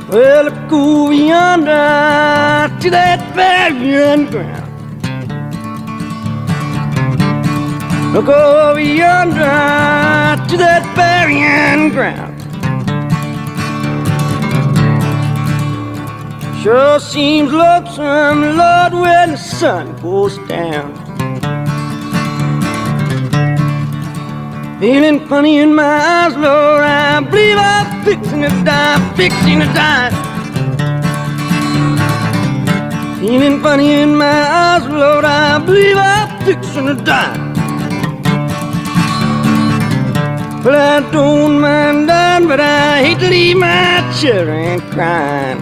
Well, 0.08 0.44
look 0.44 0.72
over 0.72 1.12
yonder 1.12 2.80
to 2.80 2.90
that 2.96 3.20
burying 3.36 4.30
ground. 4.30 4.55
Look 8.16 8.28
over 8.28 8.80
yonder 8.80 9.44
to 10.48 10.56
that 10.56 10.84
burying 10.96 11.90
ground. 11.90 12.40
Sure 16.62 16.98
seems 16.98 17.52
lonesome, 17.52 18.56
Lord, 18.56 18.94
when 18.94 19.32
the 19.32 19.36
sun 19.36 20.00
goes 20.00 20.38
down. 20.48 20.96
Feeling 24.80 25.28
funny 25.28 25.58
in 25.58 25.74
my 25.74 25.84
eyes, 25.84 26.34
Lord, 26.36 26.84
I 26.84 27.20
believe 27.20 27.58
I'm 27.58 28.02
fixing 28.02 28.40
to 28.40 28.48
die, 28.64 29.14
fixing 29.14 29.60
to 29.60 29.66
die. 29.76 30.10
Feeling 33.20 33.60
funny 33.60 33.92
in 33.92 34.16
my 34.16 34.24
eyes, 34.26 34.88
Lord, 34.88 35.26
I 35.26 35.58
believe 35.58 35.98
I'm 35.98 36.46
fixing 36.46 36.86
to 36.86 36.94
die. 36.94 37.45
Well, 40.66 40.74
I 40.74 41.12
don't 41.12 41.60
mind 41.60 42.08
dying, 42.08 42.48
but 42.48 42.58
I 42.58 43.00
hate 43.00 43.20
to 43.20 43.30
leave 43.30 43.56
my 43.56 44.02
children 44.20 44.80
crying. 44.90 45.60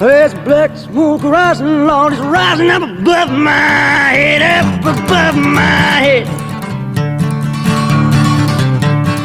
There's 0.00 0.34
black 0.42 0.76
smoke 0.76 1.22
rising, 1.22 1.86
Lord, 1.86 2.14
it's 2.14 2.22
rising 2.22 2.68
up 2.68 2.82
above 2.82 3.30
my 3.30 4.10
head, 4.18 4.42
up 4.42 4.80
above 4.80 5.36
my 5.36 5.62
head. 6.08 6.26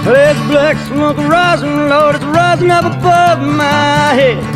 There's 0.06 0.38
black 0.48 0.78
smoke 0.90 1.18
rising, 1.18 1.90
Lord, 1.90 2.18
it's 2.18 2.26
rising 2.26 2.70
up 2.70 2.86
above 2.86 3.40
my 3.40 4.14
head. 4.14 4.51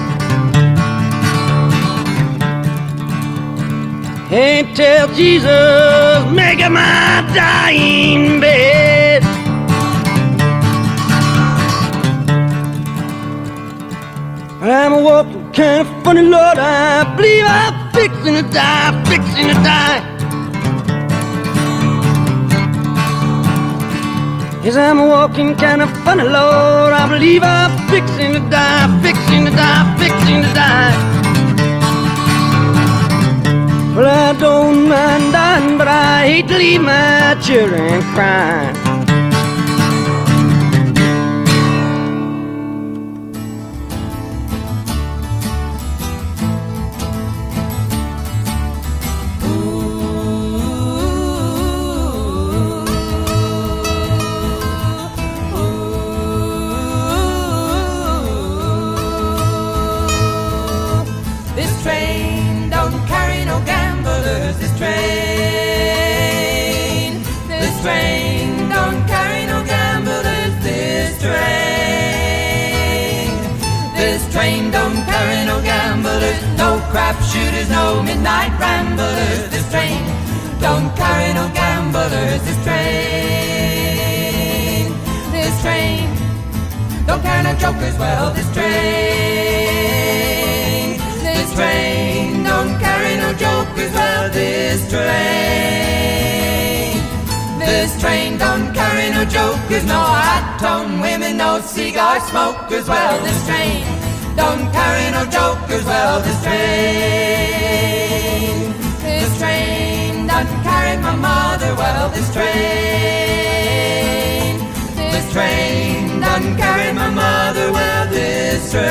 Can't 4.35 4.75
tell 4.75 5.07
Jesus, 5.13 6.29
make 6.29 6.59
him 6.59 6.73
my 6.73 7.23
dying 7.33 8.41
bed. 8.41 9.23
I'm 14.61 14.91
a 14.91 15.01
walking 15.01 15.53
kind 15.53 15.87
of 15.87 16.03
funny, 16.03 16.23
Lord. 16.23 16.57
I 16.57 17.15
believe 17.15 17.45
I'm 17.47 17.93
fixing 17.93 18.33
to 18.35 18.41
die, 18.51 18.91
fixing 19.05 19.47
to 19.47 19.53
die. 19.63 20.01
Yes, 24.65 24.75
I'm 24.75 24.99
a 24.99 25.07
walking 25.07 25.55
kind 25.55 25.81
of 25.81 25.89
funny, 26.03 26.23
Lord. 26.23 26.91
I 26.91 27.07
believe 27.07 27.41
I'm 27.41 27.71
fixing 27.87 28.33
to 28.33 28.41
die, 28.49 28.84
leave 36.43 36.81
my 36.81 37.37
children 37.41 38.01
crying. 38.13 38.84
Crap 76.95 77.19
shooters, 77.23 77.69
no 77.69 78.01
midnight 78.01 78.57
ramblers. 78.57 79.49
This 79.51 79.69
train 79.69 80.01
don't 80.61 80.95
carry 80.95 81.33
no 81.33 81.49
gamblers. 81.53 82.41
This 82.47 82.59
train, 82.63 82.85
this 85.35 85.61
train 85.61 86.07
don't 87.05 87.21
carry 87.21 87.43
no 87.43 87.53
jokers. 87.63 87.97
Well, 87.99 88.33
this 88.33 88.49
train, 88.53 88.71
this 91.19 91.53
train 91.53 92.43
don't 92.45 92.79
carry 92.79 93.17
no 93.17 93.33
jokers. 93.33 93.91
Well, 93.91 94.29
this 94.31 94.89
train, 94.89 95.03
this 97.59 97.99
train 97.99 98.37
don't 98.37 98.73
carry 98.73 99.09
no 99.11 99.25
jokers. 99.25 99.83
No 99.83 99.99
hot 99.99 100.45
tone 100.61 101.01
women, 101.01 101.35
no 101.35 101.59
cigar 101.59 102.21
smokers. 102.21 102.87
Well, 102.87 103.19
this 103.21 103.45
train 103.45 104.04
don't 104.35 104.71
carry 104.71 105.11
no 105.11 105.25
jokers. 105.25 105.83
Well, 105.85 106.21
this 106.21 106.41
train, 106.43 106.55
this 109.01 109.37
train 109.39 110.27
doesn't 110.27 110.63
carry 110.63 110.97
my 110.97 111.15
mother. 111.15 111.73
Well, 111.75 112.09
this 112.09 112.31
train, 112.33 112.53
this 114.95 115.31
train 115.31 116.19
doesn't 116.19 116.57
carry 116.57 116.93
my 116.93 117.09
mother. 117.09 117.71
Well, 117.71 118.07
this 118.09 118.71
train, 118.71 118.85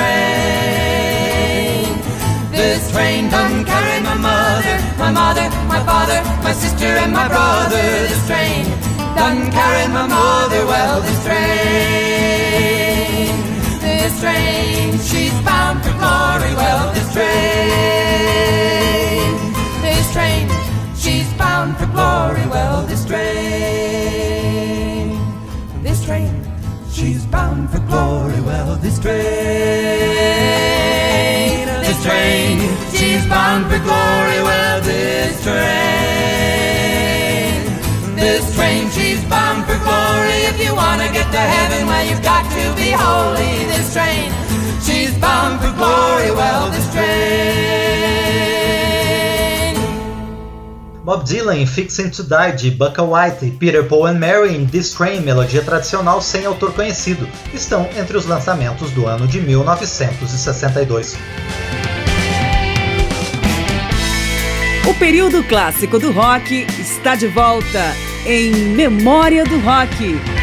this 2.51 2.91
train 2.93 3.31
doesn't 3.31 3.65
carry 3.65 4.01
my 4.03 4.15
mother, 4.15 4.77
my 4.99 5.11
mother, 5.11 5.51
my 5.69 5.81
father, 5.85 6.23
my 6.43 6.53
sister, 6.53 6.87
and 6.87 7.13
my 7.13 7.29
brother. 7.29 7.83
This 8.11 8.27
train 8.27 8.65
doesn't 9.15 9.51
carry 9.53 9.89
my 9.93 10.07
mother. 10.07 10.44
Train, 14.25 14.97
she's 15.11 15.37
bound 15.43 15.85
for 15.85 15.93
glory. 16.01 16.53
Well, 16.61 16.93
this 16.97 17.13
train, 17.13 17.29
this 19.85 20.07
train, 20.17 20.49
she's 20.97 21.31
bound 21.35 21.77
for 21.77 21.87
glory. 21.97 22.47
Well, 22.55 22.87
this 22.87 23.05
train, 23.05 23.29
this 25.83 26.05
train, 26.07 26.35
she's 26.91 27.27
bound 27.27 27.69
for 27.71 27.81
glory. 27.91 28.41
Well, 28.41 28.77
this 28.77 28.99
train, 28.99 29.25
this 31.87 32.03
train, 32.07 32.57
she's 32.97 33.27
bound 33.27 33.65
for 33.71 33.81
glory. 33.89 34.41
Well, 34.49 34.81
this 34.81 35.35
train, 35.45 36.24
If 40.55 40.61
you 40.62 40.75
wanna 40.77 41.11
get 41.11 41.27
to 41.33 41.38
heaven, 41.38 41.88
well, 41.88 42.07
you've 42.09 42.23
got 42.23 42.45
to 42.45 42.75
be 42.77 42.93
holy. 42.93 43.64
This 43.67 43.93
train, 43.93 44.31
she's 44.81 45.12
bound 45.19 45.61
for 45.61 45.73
glory. 45.73 46.31
Well, 46.31 46.71
this 46.71 46.88
train. 46.93 47.75
Bob 51.05 51.25
Dylan 51.27 51.57
em 51.57 51.67
Fixing 51.67 52.11
to 52.11 52.23
Die 52.23 52.53
de 52.53 52.71
Bucka 52.71 53.03
White 53.03 53.45
e 53.45 53.51
Peter 53.51 53.83
Paul 53.83 54.07
and 54.07 54.21
Mary 54.21 54.55
em 54.55 54.64
This 54.64 54.93
Train, 54.93 55.23
melodia 55.23 55.61
tradicional 55.61 56.23
sem 56.23 56.47
autor 56.47 56.73
conhecido, 56.73 57.29
estão 57.53 57.88
entre 57.99 58.17
os 58.17 58.25
lançamentos 58.25 58.93
do 58.93 59.07
ano 59.07 59.27
de 59.27 59.40
1962. 59.40 61.17
O 64.88 64.95
período 64.95 65.43
clássico 65.43 65.99
do 65.99 66.12
rock 66.12 66.64
está 66.79 67.17
de 67.17 67.27
volta 67.27 67.93
em 68.25 68.53
Memória 68.53 69.45
do 69.45 69.59
Rock. 69.59 70.34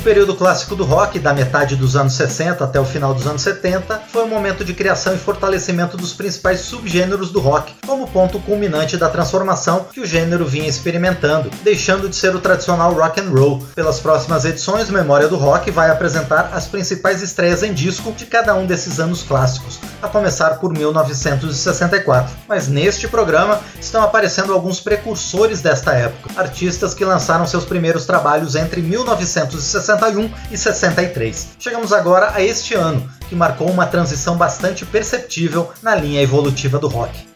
O 0.00 0.02
período 0.02 0.34
clássico 0.34 0.74
do 0.74 0.82
rock, 0.82 1.18
da 1.18 1.34
metade 1.34 1.76
dos 1.76 1.94
anos 1.94 2.14
60 2.14 2.64
até 2.64 2.80
o 2.80 2.86
final 2.86 3.12
dos 3.12 3.26
anos 3.26 3.42
70, 3.42 4.00
foi 4.08 4.24
um 4.24 4.28
momento 4.28 4.64
de 4.64 4.72
criação 4.72 5.14
e 5.14 5.18
fortalecimento 5.18 5.94
dos 5.94 6.14
principais 6.14 6.60
subgêneros 6.60 7.30
do 7.30 7.38
rock, 7.38 7.74
como 7.86 8.08
ponto 8.08 8.40
culminante 8.40 8.96
da 8.96 9.10
transformação 9.10 9.88
que 9.92 10.00
o 10.00 10.06
gênero 10.06 10.46
vinha 10.46 10.66
experimentando, 10.66 11.50
deixando 11.62 12.08
de 12.08 12.16
ser 12.16 12.34
o 12.34 12.40
tradicional 12.40 12.94
rock 12.94 13.20
and 13.20 13.28
roll. 13.28 13.62
Pelas 13.74 14.00
próximas 14.00 14.46
edições, 14.46 14.88
Memória 14.88 15.28
do 15.28 15.36
Rock 15.36 15.70
vai 15.70 15.90
apresentar 15.90 16.50
as 16.54 16.64
principais 16.66 17.20
estreias 17.20 17.62
em 17.62 17.74
disco 17.74 18.10
de 18.12 18.24
cada 18.24 18.54
um 18.54 18.64
desses 18.64 18.98
anos 19.00 19.22
clássicos, 19.22 19.78
a 20.00 20.08
começar 20.08 20.58
por 20.60 20.72
1964. 20.72 22.34
Mas 22.48 22.68
neste 22.68 23.06
programa 23.06 23.60
estão 23.78 24.02
aparecendo 24.02 24.54
alguns 24.54 24.80
precursores 24.80 25.60
desta 25.60 25.92
época, 25.92 26.40
artistas 26.40 26.94
que 26.94 27.04
lançaram 27.04 27.46
seus 27.46 27.66
primeiros 27.66 28.06
trabalhos 28.06 28.54
entre 28.54 28.80
1960 28.80 29.89
61 29.90 30.30
e 30.50 30.56
63. 30.56 31.48
Chegamos 31.58 31.92
agora 31.92 32.32
a 32.34 32.42
este 32.42 32.74
ano, 32.74 33.10
que 33.28 33.34
marcou 33.34 33.68
uma 33.70 33.86
transição 33.86 34.36
bastante 34.36 34.84
perceptível 34.84 35.70
na 35.82 35.94
linha 35.94 36.22
evolutiva 36.22 36.78
do 36.78 36.88
rock. 36.88 37.30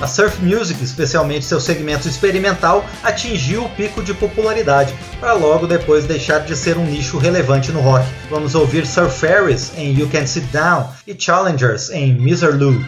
A 0.00 0.06
surf 0.06 0.40
music, 0.40 0.82
especialmente 0.84 1.44
seu 1.44 1.60
segmento 1.60 2.06
experimental, 2.06 2.84
atingiu 3.02 3.64
o 3.64 3.68
pico 3.70 4.00
de 4.00 4.14
popularidade, 4.14 4.94
para 5.18 5.32
logo 5.32 5.66
depois 5.66 6.04
deixar 6.04 6.38
de 6.38 6.54
ser 6.54 6.78
um 6.78 6.84
nicho 6.84 7.18
relevante 7.18 7.72
no 7.72 7.80
rock. 7.80 8.06
Vamos 8.30 8.54
ouvir 8.54 8.86
Surf 8.86 9.18
Fairies 9.18 9.72
em 9.76 9.98
You 9.98 10.08
Can 10.08 10.24
Sit 10.24 10.44
Down 10.52 10.88
e 11.04 11.16
Challengers 11.18 11.90
em 11.90 12.14
Miserloo. 12.14 12.80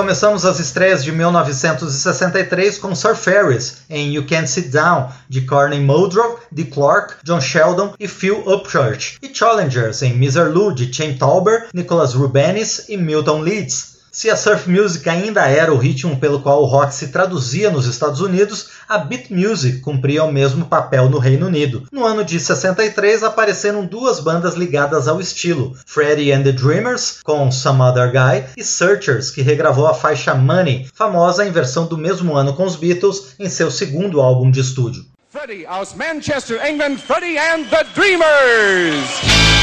Começamos 0.00 0.46
as 0.46 0.58
estreias 0.58 1.04
de 1.04 1.12
1963 1.12 2.78
com 2.78 2.94
Sir 2.94 3.14
Ferris 3.14 3.82
em 3.90 4.14
You 4.14 4.24
Can't 4.26 4.48
Sit 4.48 4.70
Down, 4.70 5.10
de 5.28 5.42
Corny 5.42 5.78
Muldrow, 5.78 6.40
de 6.50 6.64
Clark, 6.64 7.16
John 7.22 7.38
Sheldon 7.38 7.92
e 8.00 8.08
Phil 8.08 8.42
Upchurch, 8.46 9.18
e 9.20 9.28
Challengers 9.30 10.00
em 10.00 10.14
Miserlou, 10.14 10.72
de 10.72 10.90
Chaim 10.90 11.18
Tauber, 11.18 11.66
Nicholas 11.74 12.14
Rubenis 12.14 12.88
e 12.88 12.96
Milton 12.96 13.40
Leeds. 13.40 13.89
Se 14.12 14.28
a 14.28 14.34
surf 14.34 14.68
music 14.68 15.08
ainda 15.08 15.46
era 15.46 15.72
o 15.72 15.76
ritmo 15.76 16.18
pelo 16.18 16.42
qual 16.42 16.62
o 16.62 16.66
rock 16.66 16.92
se 16.92 17.08
traduzia 17.08 17.70
nos 17.70 17.86
Estados 17.86 18.20
Unidos, 18.20 18.70
a 18.88 18.98
beat 18.98 19.30
music 19.30 19.78
cumpria 19.78 20.24
o 20.24 20.32
mesmo 20.32 20.66
papel 20.66 21.08
no 21.08 21.18
Reino 21.18 21.46
Unido. 21.46 21.86
No 21.92 22.04
ano 22.04 22.24
de 22.24 22.40
63 22.40 23.22
apareceram 23.22 23.86
duas 23.86 24.18
bandas 24.18 24.54
ligadas 24.54 25.06
ao 25.06 25.20
estilo, 25.20 25.76
Freddie 25.86 26.32
and 26.32 26.42
the 26.42 26.50
Dreamers 26.50 27.20
com 27.22 27.52
Some 27.52 27.80
Other 27.82 28.10
Guy 28.10 28.46
e 28.56 28.64
Searchers, 28.64 29.30
que 29.30 29.42
regravou 29.42 29.86
a 29.86 29.94
faixa 29.94 30.34
Money, 30.34 30.88
famosa 30.92 31.46
em 31.46 31.52
versão 31.52 31.86
do 31.86 31.96
mesmo 31.96 32.36
ano 32.36 32.54
com 32.54 32.64
os 32.64 32.74
Beatles 32.74 33.34
em 33.38 33.48
seu 33.48 33.70
segundo 33.70 34.20
álbum 34.20 34.50
de 34.50 34.58
estúdio. 34.58 35.04
Freddie 35.30 35.64
aus 35.66 35.94
Manchester, 35.94 36.58
England, 36.66 36.96
Freddie 36.96 37.38
and 37.38 37.68
the 37.70 37.84
Dreamers. 37.94 39.59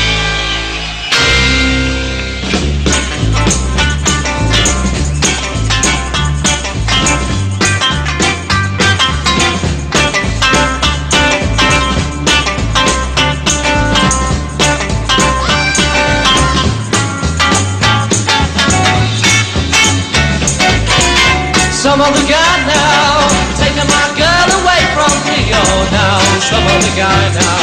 Guy 26.98 27.30
now, 27.30 27.62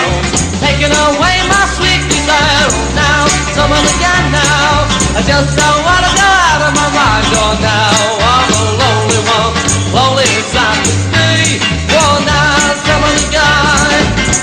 taking 0.62 0.94
away 0.94 1.36
my 1.50 1.66
sweet 1.74 2.06
desire. 2.06 2.70
Now, 2.94 3.26
some 3.50 3.66
other 3.66 3.96
guy 3.98 4.20
now, 4.30 4.86
I 5.18 5.26
just 5.26 5.58
don't 5.58 5.82
wanna 5.82 6.10
go 6.14 6.30
out 6.54 6.62
of 6.62 6.72
my 6.78 6.88
mind. 6.94 7.26
Oh, 7.34 7.58
now, 7.58 7.98
I'm 8.30 8.50
a 8.54 8.64
lonely 8.78 9.20
one, 9.26 9.54
lonely 9.90 10.30
as 10.38 10.54
I 10.54 10.70
can 10.86 11.02
be. 11.10 11.58
Oh, 11.98 12.22
now, 12.22 12.78
some 12.78 13.02
other 13.02 13.28
guy, 13.34 13.90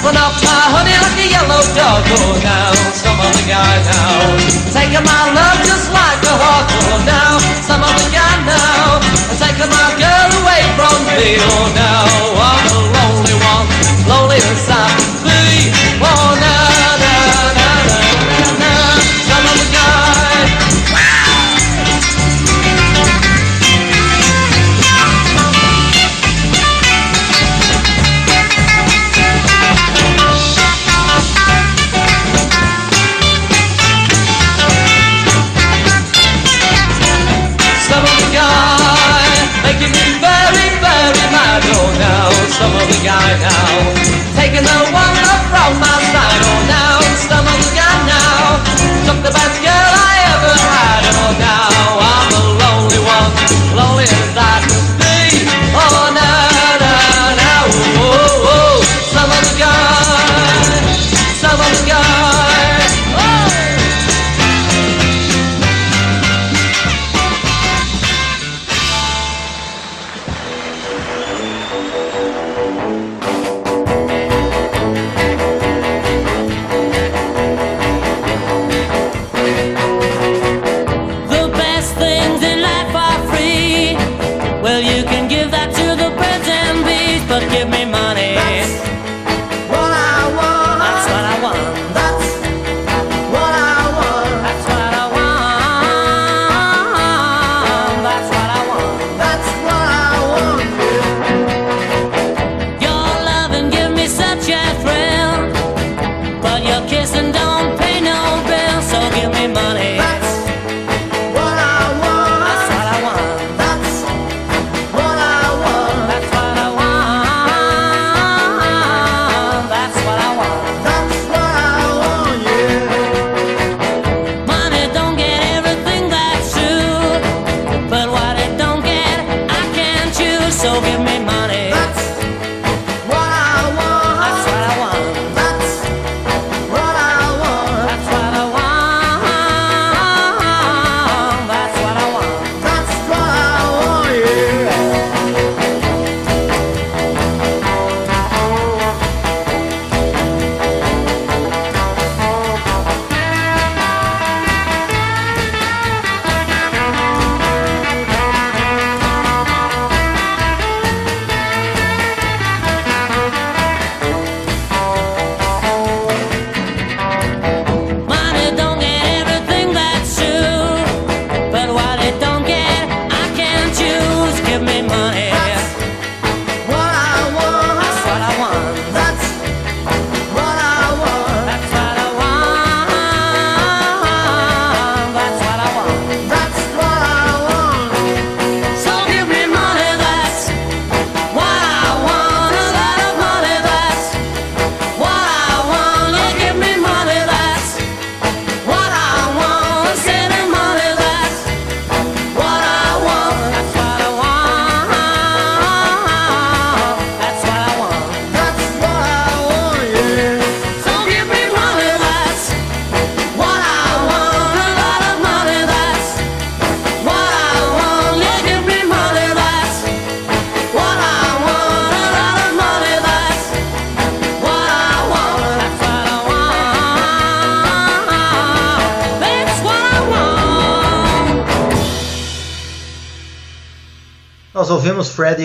run 0.03 0.19
off 0.19 0.35
my 0.43 0.59
honey 0.75 0.95
like 0.99 1.23
a 1.23 1.27
yellow 1.39 1.63
dog. 1.71 2.03
Oh, 2.11 2.35
now, 2.43 2.75
some 2.91 3.15
other 3.15 3.45
guy 3.47 3.75
now, 3.87 4.27
taking 4.75 5.05
my 5.07 5.23
love 5.31 5.59
just 5.63 5.87
like 5.87 6.19
a 6.27 6.35
hawk. 6.35 6.67
Oh, 6.67 6.99
now, 7.07 7.39
some 7.63 7.79
other 7.79 8.09
guy 8.11 8.35
now, 8.43 8.99
taking 9.39 9.71
my 9.71 9.87
girl 9.95 10.29
away 10.43 10.61
from 10.75 10.99
me. 11.07 11.39
Oh, 11.39 11.71
now 11.79 12.30
lonely 14.31 14.49
as 14.49 14.90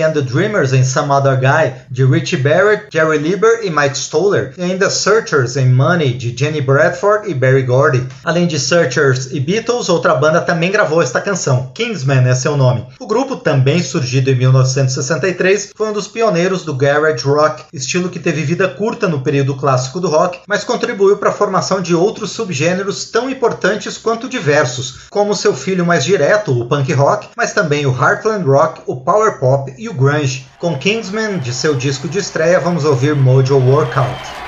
and 0.07 0.13
the 0.13 0.23
Dreamers 0.23 0.73
em 0.73 0.85
Some 0.85 1.11
Other 1.11 1.37
Guy, 1.37 1.75
de 1.91 2.05
Richie 2.05 2.37
Barrett, 2.37 2.87
Jerry 2.93 3.19
Lieber 3.19 3.61
e 3.63 3.71
Mike 3.71 3.99
Stoller, 3.99 4.55
e 4.57 4.63
ainda 4.63 4.89
Searchers 4.89 5.57
em 5.57 5.69
Money, 5.69 6.13
de 6.13 6.37
Jenny 6.37 6.61
Bradford 6.61 7.29
e 7.29 7.35
Barry 7.35 7.63
Gordy. 7.63 8.07
Além 8.25 8.47
de 8.47 8.59
Searchers 8.59 9.33
e 9.33 9.41
Beatles, 9.41 9.89
outra 9.89 10.15
banda 10.15 10.41
também 10.41 10.71
gravou 10.71 11.03
esta 11.03 11.21
canção, 11.21 11.73
Kingsman 11.75 12.29
é 12.29 12.35
seu 12.35 12.57
nome. 12.57 12.87
O 13.01 13.07
grupo, 13.07 13.37
também 13.37 13.83
surgido 13.83 14.31
em 14.31 14.37
1963, 14.37 15.73
foi 15.75 15.89
um 15.89 15.93
dos 15.93 16.07
pioneiros 16.07 16.65
do 16.65 16.75
garage 16.75 17.25
rock, 17.25 17.65
estilo 17.73 18.09
que 18.09 18.21
teve 18.21 18.43
vida 18.43 18.69
curta 18.69 19.09
no 19.09 19.23
período 19.23 19.57
clássico 19.57 20.01
do 20.01 20.09
rock, 20.09 20.41
mas 20.47 20.65
contribuiu 20.65 21.17
para 21.17 21.31
a 21.31 21.33
formação 21.33 21.81
de 21.81 21.95
outros 21.95 22.31
subgêneros 22.31 23.11
tão 23.11 23.29
importantes 23.29 23.99
quanto 23.99 24.29
diversos, 24.29 25.01
como 25.11 25.35
seu 25.35 25.55
filho 25.55 25.85
mais 25.85 26.05
direto, 26.05 26.59
o 26.59 26.67
punk 26.67 26.93
rock, 26.93 27.29
mas 27.37 27.53
também 27.53 27.87
o 27.87 27.93
heartland 27.93 28.45
rock, 28.45 28.83
o 28.87 28.97
power 28.97 29.39
pop 29.39 29.75
e 29.77 29.89
o 29.89 29.95
grunge. 29.97 30.47
Com 30.59 30.79
Kingsman, 30.79 31.39
de 31.39 31.53
seu 31.53 31.75
disco 31.75 32.07
de 32.09 32.19
estreia, 32.19 32.61
vamos 32.61 32.85
ouvir 32.85 33.17
Mojo 33.17 33.57
Workout. 33.57 34.46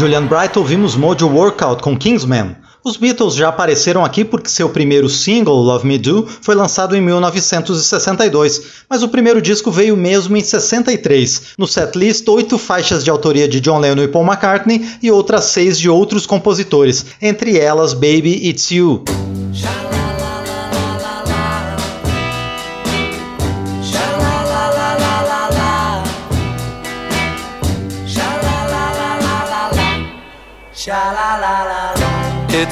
Julian 0.00 0.24
Bright 0.24 0.58
ouvimos 0.58 0.96
Mojo 0.96 1.28
Workout 1.28 1.82
com 1.82 1.94
Kingsman. 1.94 2.56
Os 2.82 2.96
Beatles 2.96 3.34
já 3.34 3.50
apareceram 3.50 4.02
aqui 4.02 4.24
porque 4.24 4.48
seu 4.48 4.70
primeiro 4.70 5.10
single, 5.10 5.60
Love 5.60 5.86
Me 5.86 5.98
Do, 5.98 6.26
foi 6.40 6.54
lançado 6.54 6.96
em 6.96 7.02
1962, 7.02 8.62
mas 8.88 9.02
o 9.02 9.08
primeiro 9.08 9.42
disco 9.42 9.70
veio 9.70 9.98
mesmo 9.98 10.38
em 10.38 10.40
63. 10.40 11.42
No 11.58 11.66
setlist, 11.66 12.26
oito 12.28 12.56
faixas 12.56 13.04
de 13.04 13.10
autoria 13.10 13.46
de 13.46 13.60
John 13.60 13.78
Lennon 13.78 14.04
e 14.04 14.08
Paul 14.08 14.24
McCartney 14.24 14.88
e 15.02 15.10
outras 15.10 15.44
seis 15.44 15.78
de 15.78 15.90
outros 15.90 16.24
compositores, 16.24 17.04
entre 17.20 17.58
elas 17.58 17.92
Baby 17.92 18.48
It's 18.48 18.70
You. 18.70 19.04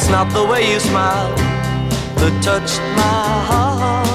It's 0.09 0.17
not 0.17 0.33
the 0.33 0.43
way 0.43 0.73
you 0.73 0.81
smile 0.81 1.37
that 2.17 2.43
touched 2.43 2.81
my 2.97 3.45
heart. 3.51 4.09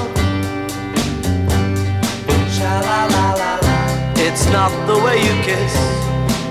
It's 4.18 4.48
not 4.48 4.72
the 4.88 4.98
way 5.06 5.18
you 5.18 5.36
kiss 5.44 5.74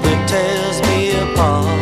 that 0.05 0.29
tears 0.29 0.81
me 0.87 1.11
apart. 1.33 1.82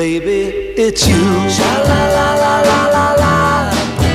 Baby, 0.00 0.40
it's 0.84 1.06
you. 1.06 1.24
Sha 1.56 1.72
la 1.88 2.00
la 2.16 2.28
la 2.42 2.54
la 2.68 2.80
la 2.94 3.06
la. 3.22 3.34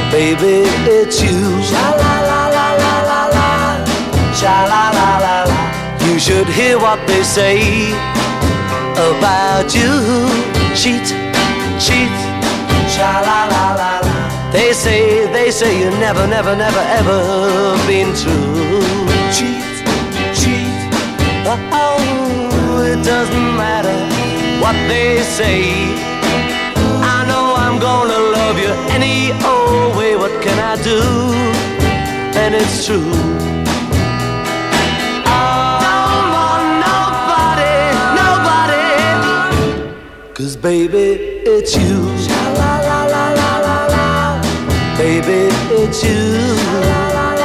Baby, 0.09 0.55
it's 0.97 1.17
you. 1.21 1.37
Sha 1.69 1.85
la 2.01 2.13
la 2.29 2.41
la 2.55 2.67
la 2.81 2.93
la 3.09 3.21
la. 3.35 3.47
Sha 4.39 4.55
la 4.71 4.83
la 4.97 5.09
la 5.25 5.35
la. 5.49 5.59
You 6.07 6.15
should 6.25 6.49
hear 6.57 6.75
what 6.85 6.99
they 7.09 7.21
say 7.37 7.57
about 9.09 9.67
you. 9.79 9.93
Cheat, 10.81 11.07
cheat. 11.85 12.15
Sha 12.95 13.11
la 13.27 13.39
la 13.53 13.63
la 13.81 13.91
la. 14.07 14.17
They 14.55 14.73
say, 14.73 15.01
they 15.35 15.51
say 15.51 15.71
you 15.81 15.91
never, 16.05 16.25
never, 16.35 16.55
never, 16.55 16.83
ever 16.99 17.19
been 17.85 18.09
true. 18.21 18.81
Cheat, 19.35 19.65
cheat. 20.39 20.75
Oh, 21.77 22.89
it 22.91 22.99
doesn't 23.05 23.49
matter 23.55 23.74
they 24.89 25.21
say. 25.23 25.61
I 27.15 27.25
know 27.29 27.55
I'm 27.65 27.79
gonna 27.79 28.19
love 28.37 28.57
you 28.59 28.71
any 28.97 29.31
old 29.43 29.95
way. 29.97 30.15
What 30.15 30.33
can 30.43 30.57
I 30.59 30.75
do? 30.83 31.01
And 32.41 32.55
it's 32.55 32.85
true. 32.85 33.11
Don't 35.85 36.69
nobody, 36.87 37.75
nobody. 38.21 38.87
Cause 40.33 40.55
baby, 40.55 41.07
it's 41.53 41.75
you. 41.77 41.97
la 42.59 42.73
la 42.89 42.99
la 43.13 43.25
la 43.39 43.51
la 43.67 43.77
la. 43.93 44.41
Baby, 44.97 45.41
it's 45.81 46.03
you. 46.03 47.44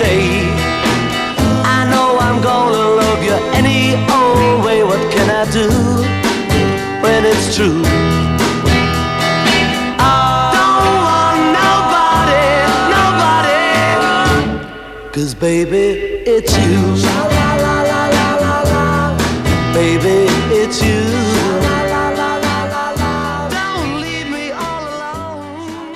Say. 0.00 0.20
I 1.76 1.80
know 1.90 2.08
I'm 2.26 2.38
gonna 2.50 2.84
love 3.02 3.22
you 3.28 3.36
any 3.60 3.80
old 4.16 4.64
way. 4.64 4.82
What 4.90 5.02
can 5.14 5.28
I 5.40 5.44
do 5.58 5.68
when 7.02 7.20
it's 7.32 7.54
true? 7.54 7.99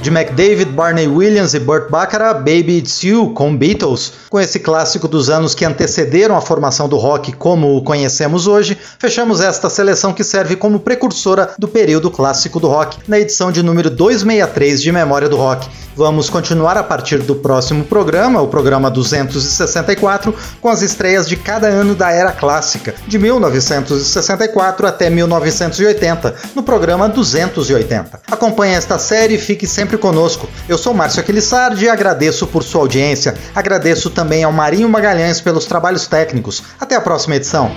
De 0.05 0.11
McDavid, 0.11 0.67
Barney 0.67 1.09
Williams 1.09 1.55
e 1.55 1.59
Burt 1.59 1.89
Bacharach, 1.89 2.41
Baby 2.41 2.77
It's 2.77 3.03
You, 3.03 3.31
com 3.31 3.57
Beatles. 3.57 4.13
Com 4.29 4.39
esse 4.39 4.59
clássico 4.59 5.09
dos 5.09 5.31
anos 5.31 5.55
que 5.55 5.65
antecederam 5.65 6.37
a 6.37 6.43
formação 6.43 6.87
do 6.87 6.99
rock 6.99 7.33
como 7.33 7.75
o 7.75 7.83
conhecemos 7.83 8.47
hoje, 8.47 8.77
fechamos 8.99 9.41
esta 9.41 9.71
seleção 9.71 10.13
que 10.13 10.23
serve 10.23 10.57
como 10.57 10.81
precursora 10.81 11.55
do 11.59 11.67
período 11.67 12.11
clássico 12.11 12.61
do 12.61 12.69
rock, 12.69 12.99
na 13.09 13.19
edição 13.19 13.51
de 13.51 13.63
número 13.63 13.89
263 13.89 14.83
de 14.83 14.93
Memória 14.93 15.27
do 15.27 15.39
Rock. 15.39 15.67
Vamos 15.97 16.29
continuar 16.29 16.77
a 16.77 16.83
partir 16.83 17.19
do 17.19 17.37
próximo 17.37 17.85
programa, 17.85 18.43
o 18.43 18.49
programa 18.49 18.91
264, 18.91 20.35
com 20.61 20.69
as 20.69 20.83
estreias 20.83 21.29
de 21.29 21.37
cada 21.37 21.69
ano 21.69 21.95
da 21.95 22.11
era 22.11 22.33
clássica, 22.33 22.95
de 23.07 23.17
1964 23.17 24.89
até 24.89 25.09
1980, 25.09 26.35
no 26.55 26.65
programa 26.65 27.09
280. 27.09 28.23
Acompanhe 28.29 28.75
esta 28.75 28.99
série 28.99 29.37
e 29.37 29.39
fique 29.39 29.69
sempre 29.95 29.99
conosco. 29.99 30.49
Eu 30.69 30.77
sou 30.77 30.93
Márcio 30.93 31.21
Aquilissardi 31.21 31.85
e 31.85 31.89
agradeço 31.89 32.47
por 32.47 32.63
sua 32.63 32.83
audiência. 32.83 33.35
Agradeço 33.55 34.11
também 34.11 34.45
ao 34.45 34.53
Marinho 34.53 34.89
Magalhães 34.89 35.41
pelos 35.41 35.67
trabalhos 35.67 36.07
técnicos. 36.07 36.63
Até 36.81 36.97
a 36.97 37.01
próxima 37.01 37.37
edição. 37.37 37.71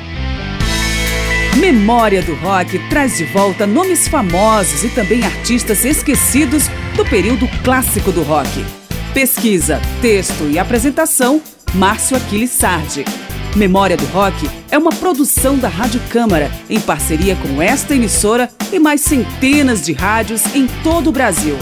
Memória 1.57 2.21
do 2.21 2.35
Rock 2.35 2.77
traz 2.89 3.17
de 3.17 3.25
volta 3.25 3.65
nomes 3.65 4.07
famosos 4.07 4.83
e 4.83 4.89
também 4.89 5.23
artistas 5.23 5.85
esquecidos 5.85 6.63
do 6.95 7.05
período 7.05 7.47
clássico 7.63 8.11
do 8.11 8.21
rock. 8.23 8.65
Pesquisa, 9.13 9.81
texto 10.01 10.43
e 10.49 10.59
apresentação, 10.59 11.41
Márcio 11.73 12.15
Aquiles 12.15 12.51
Sardi. 12.51 13.03
Memória 13.55 13.97
do 13.97 14.05
Rock 14.05 14.47
é 14.69 14.77
uma 14.77 14.91
produção 14.91 15.57
da 15.57 15.67
Rádio 15.67 15.99
Câmara, 16.11 16.51
em 16.69 16.79
parceria 16.79 17.35
com 17.35 17.59
esta 17.59 17.95
emissora 17.95 18.51
e 18.71 18.77
mais 18.77 19.01
centenas 19.01 19.83
de 19.83 19.93
rádios 19.93 20.45
em 20.53 20.67
todo 20.83 21.09
o 21.09 21.11
Brasil. 21.11 21.57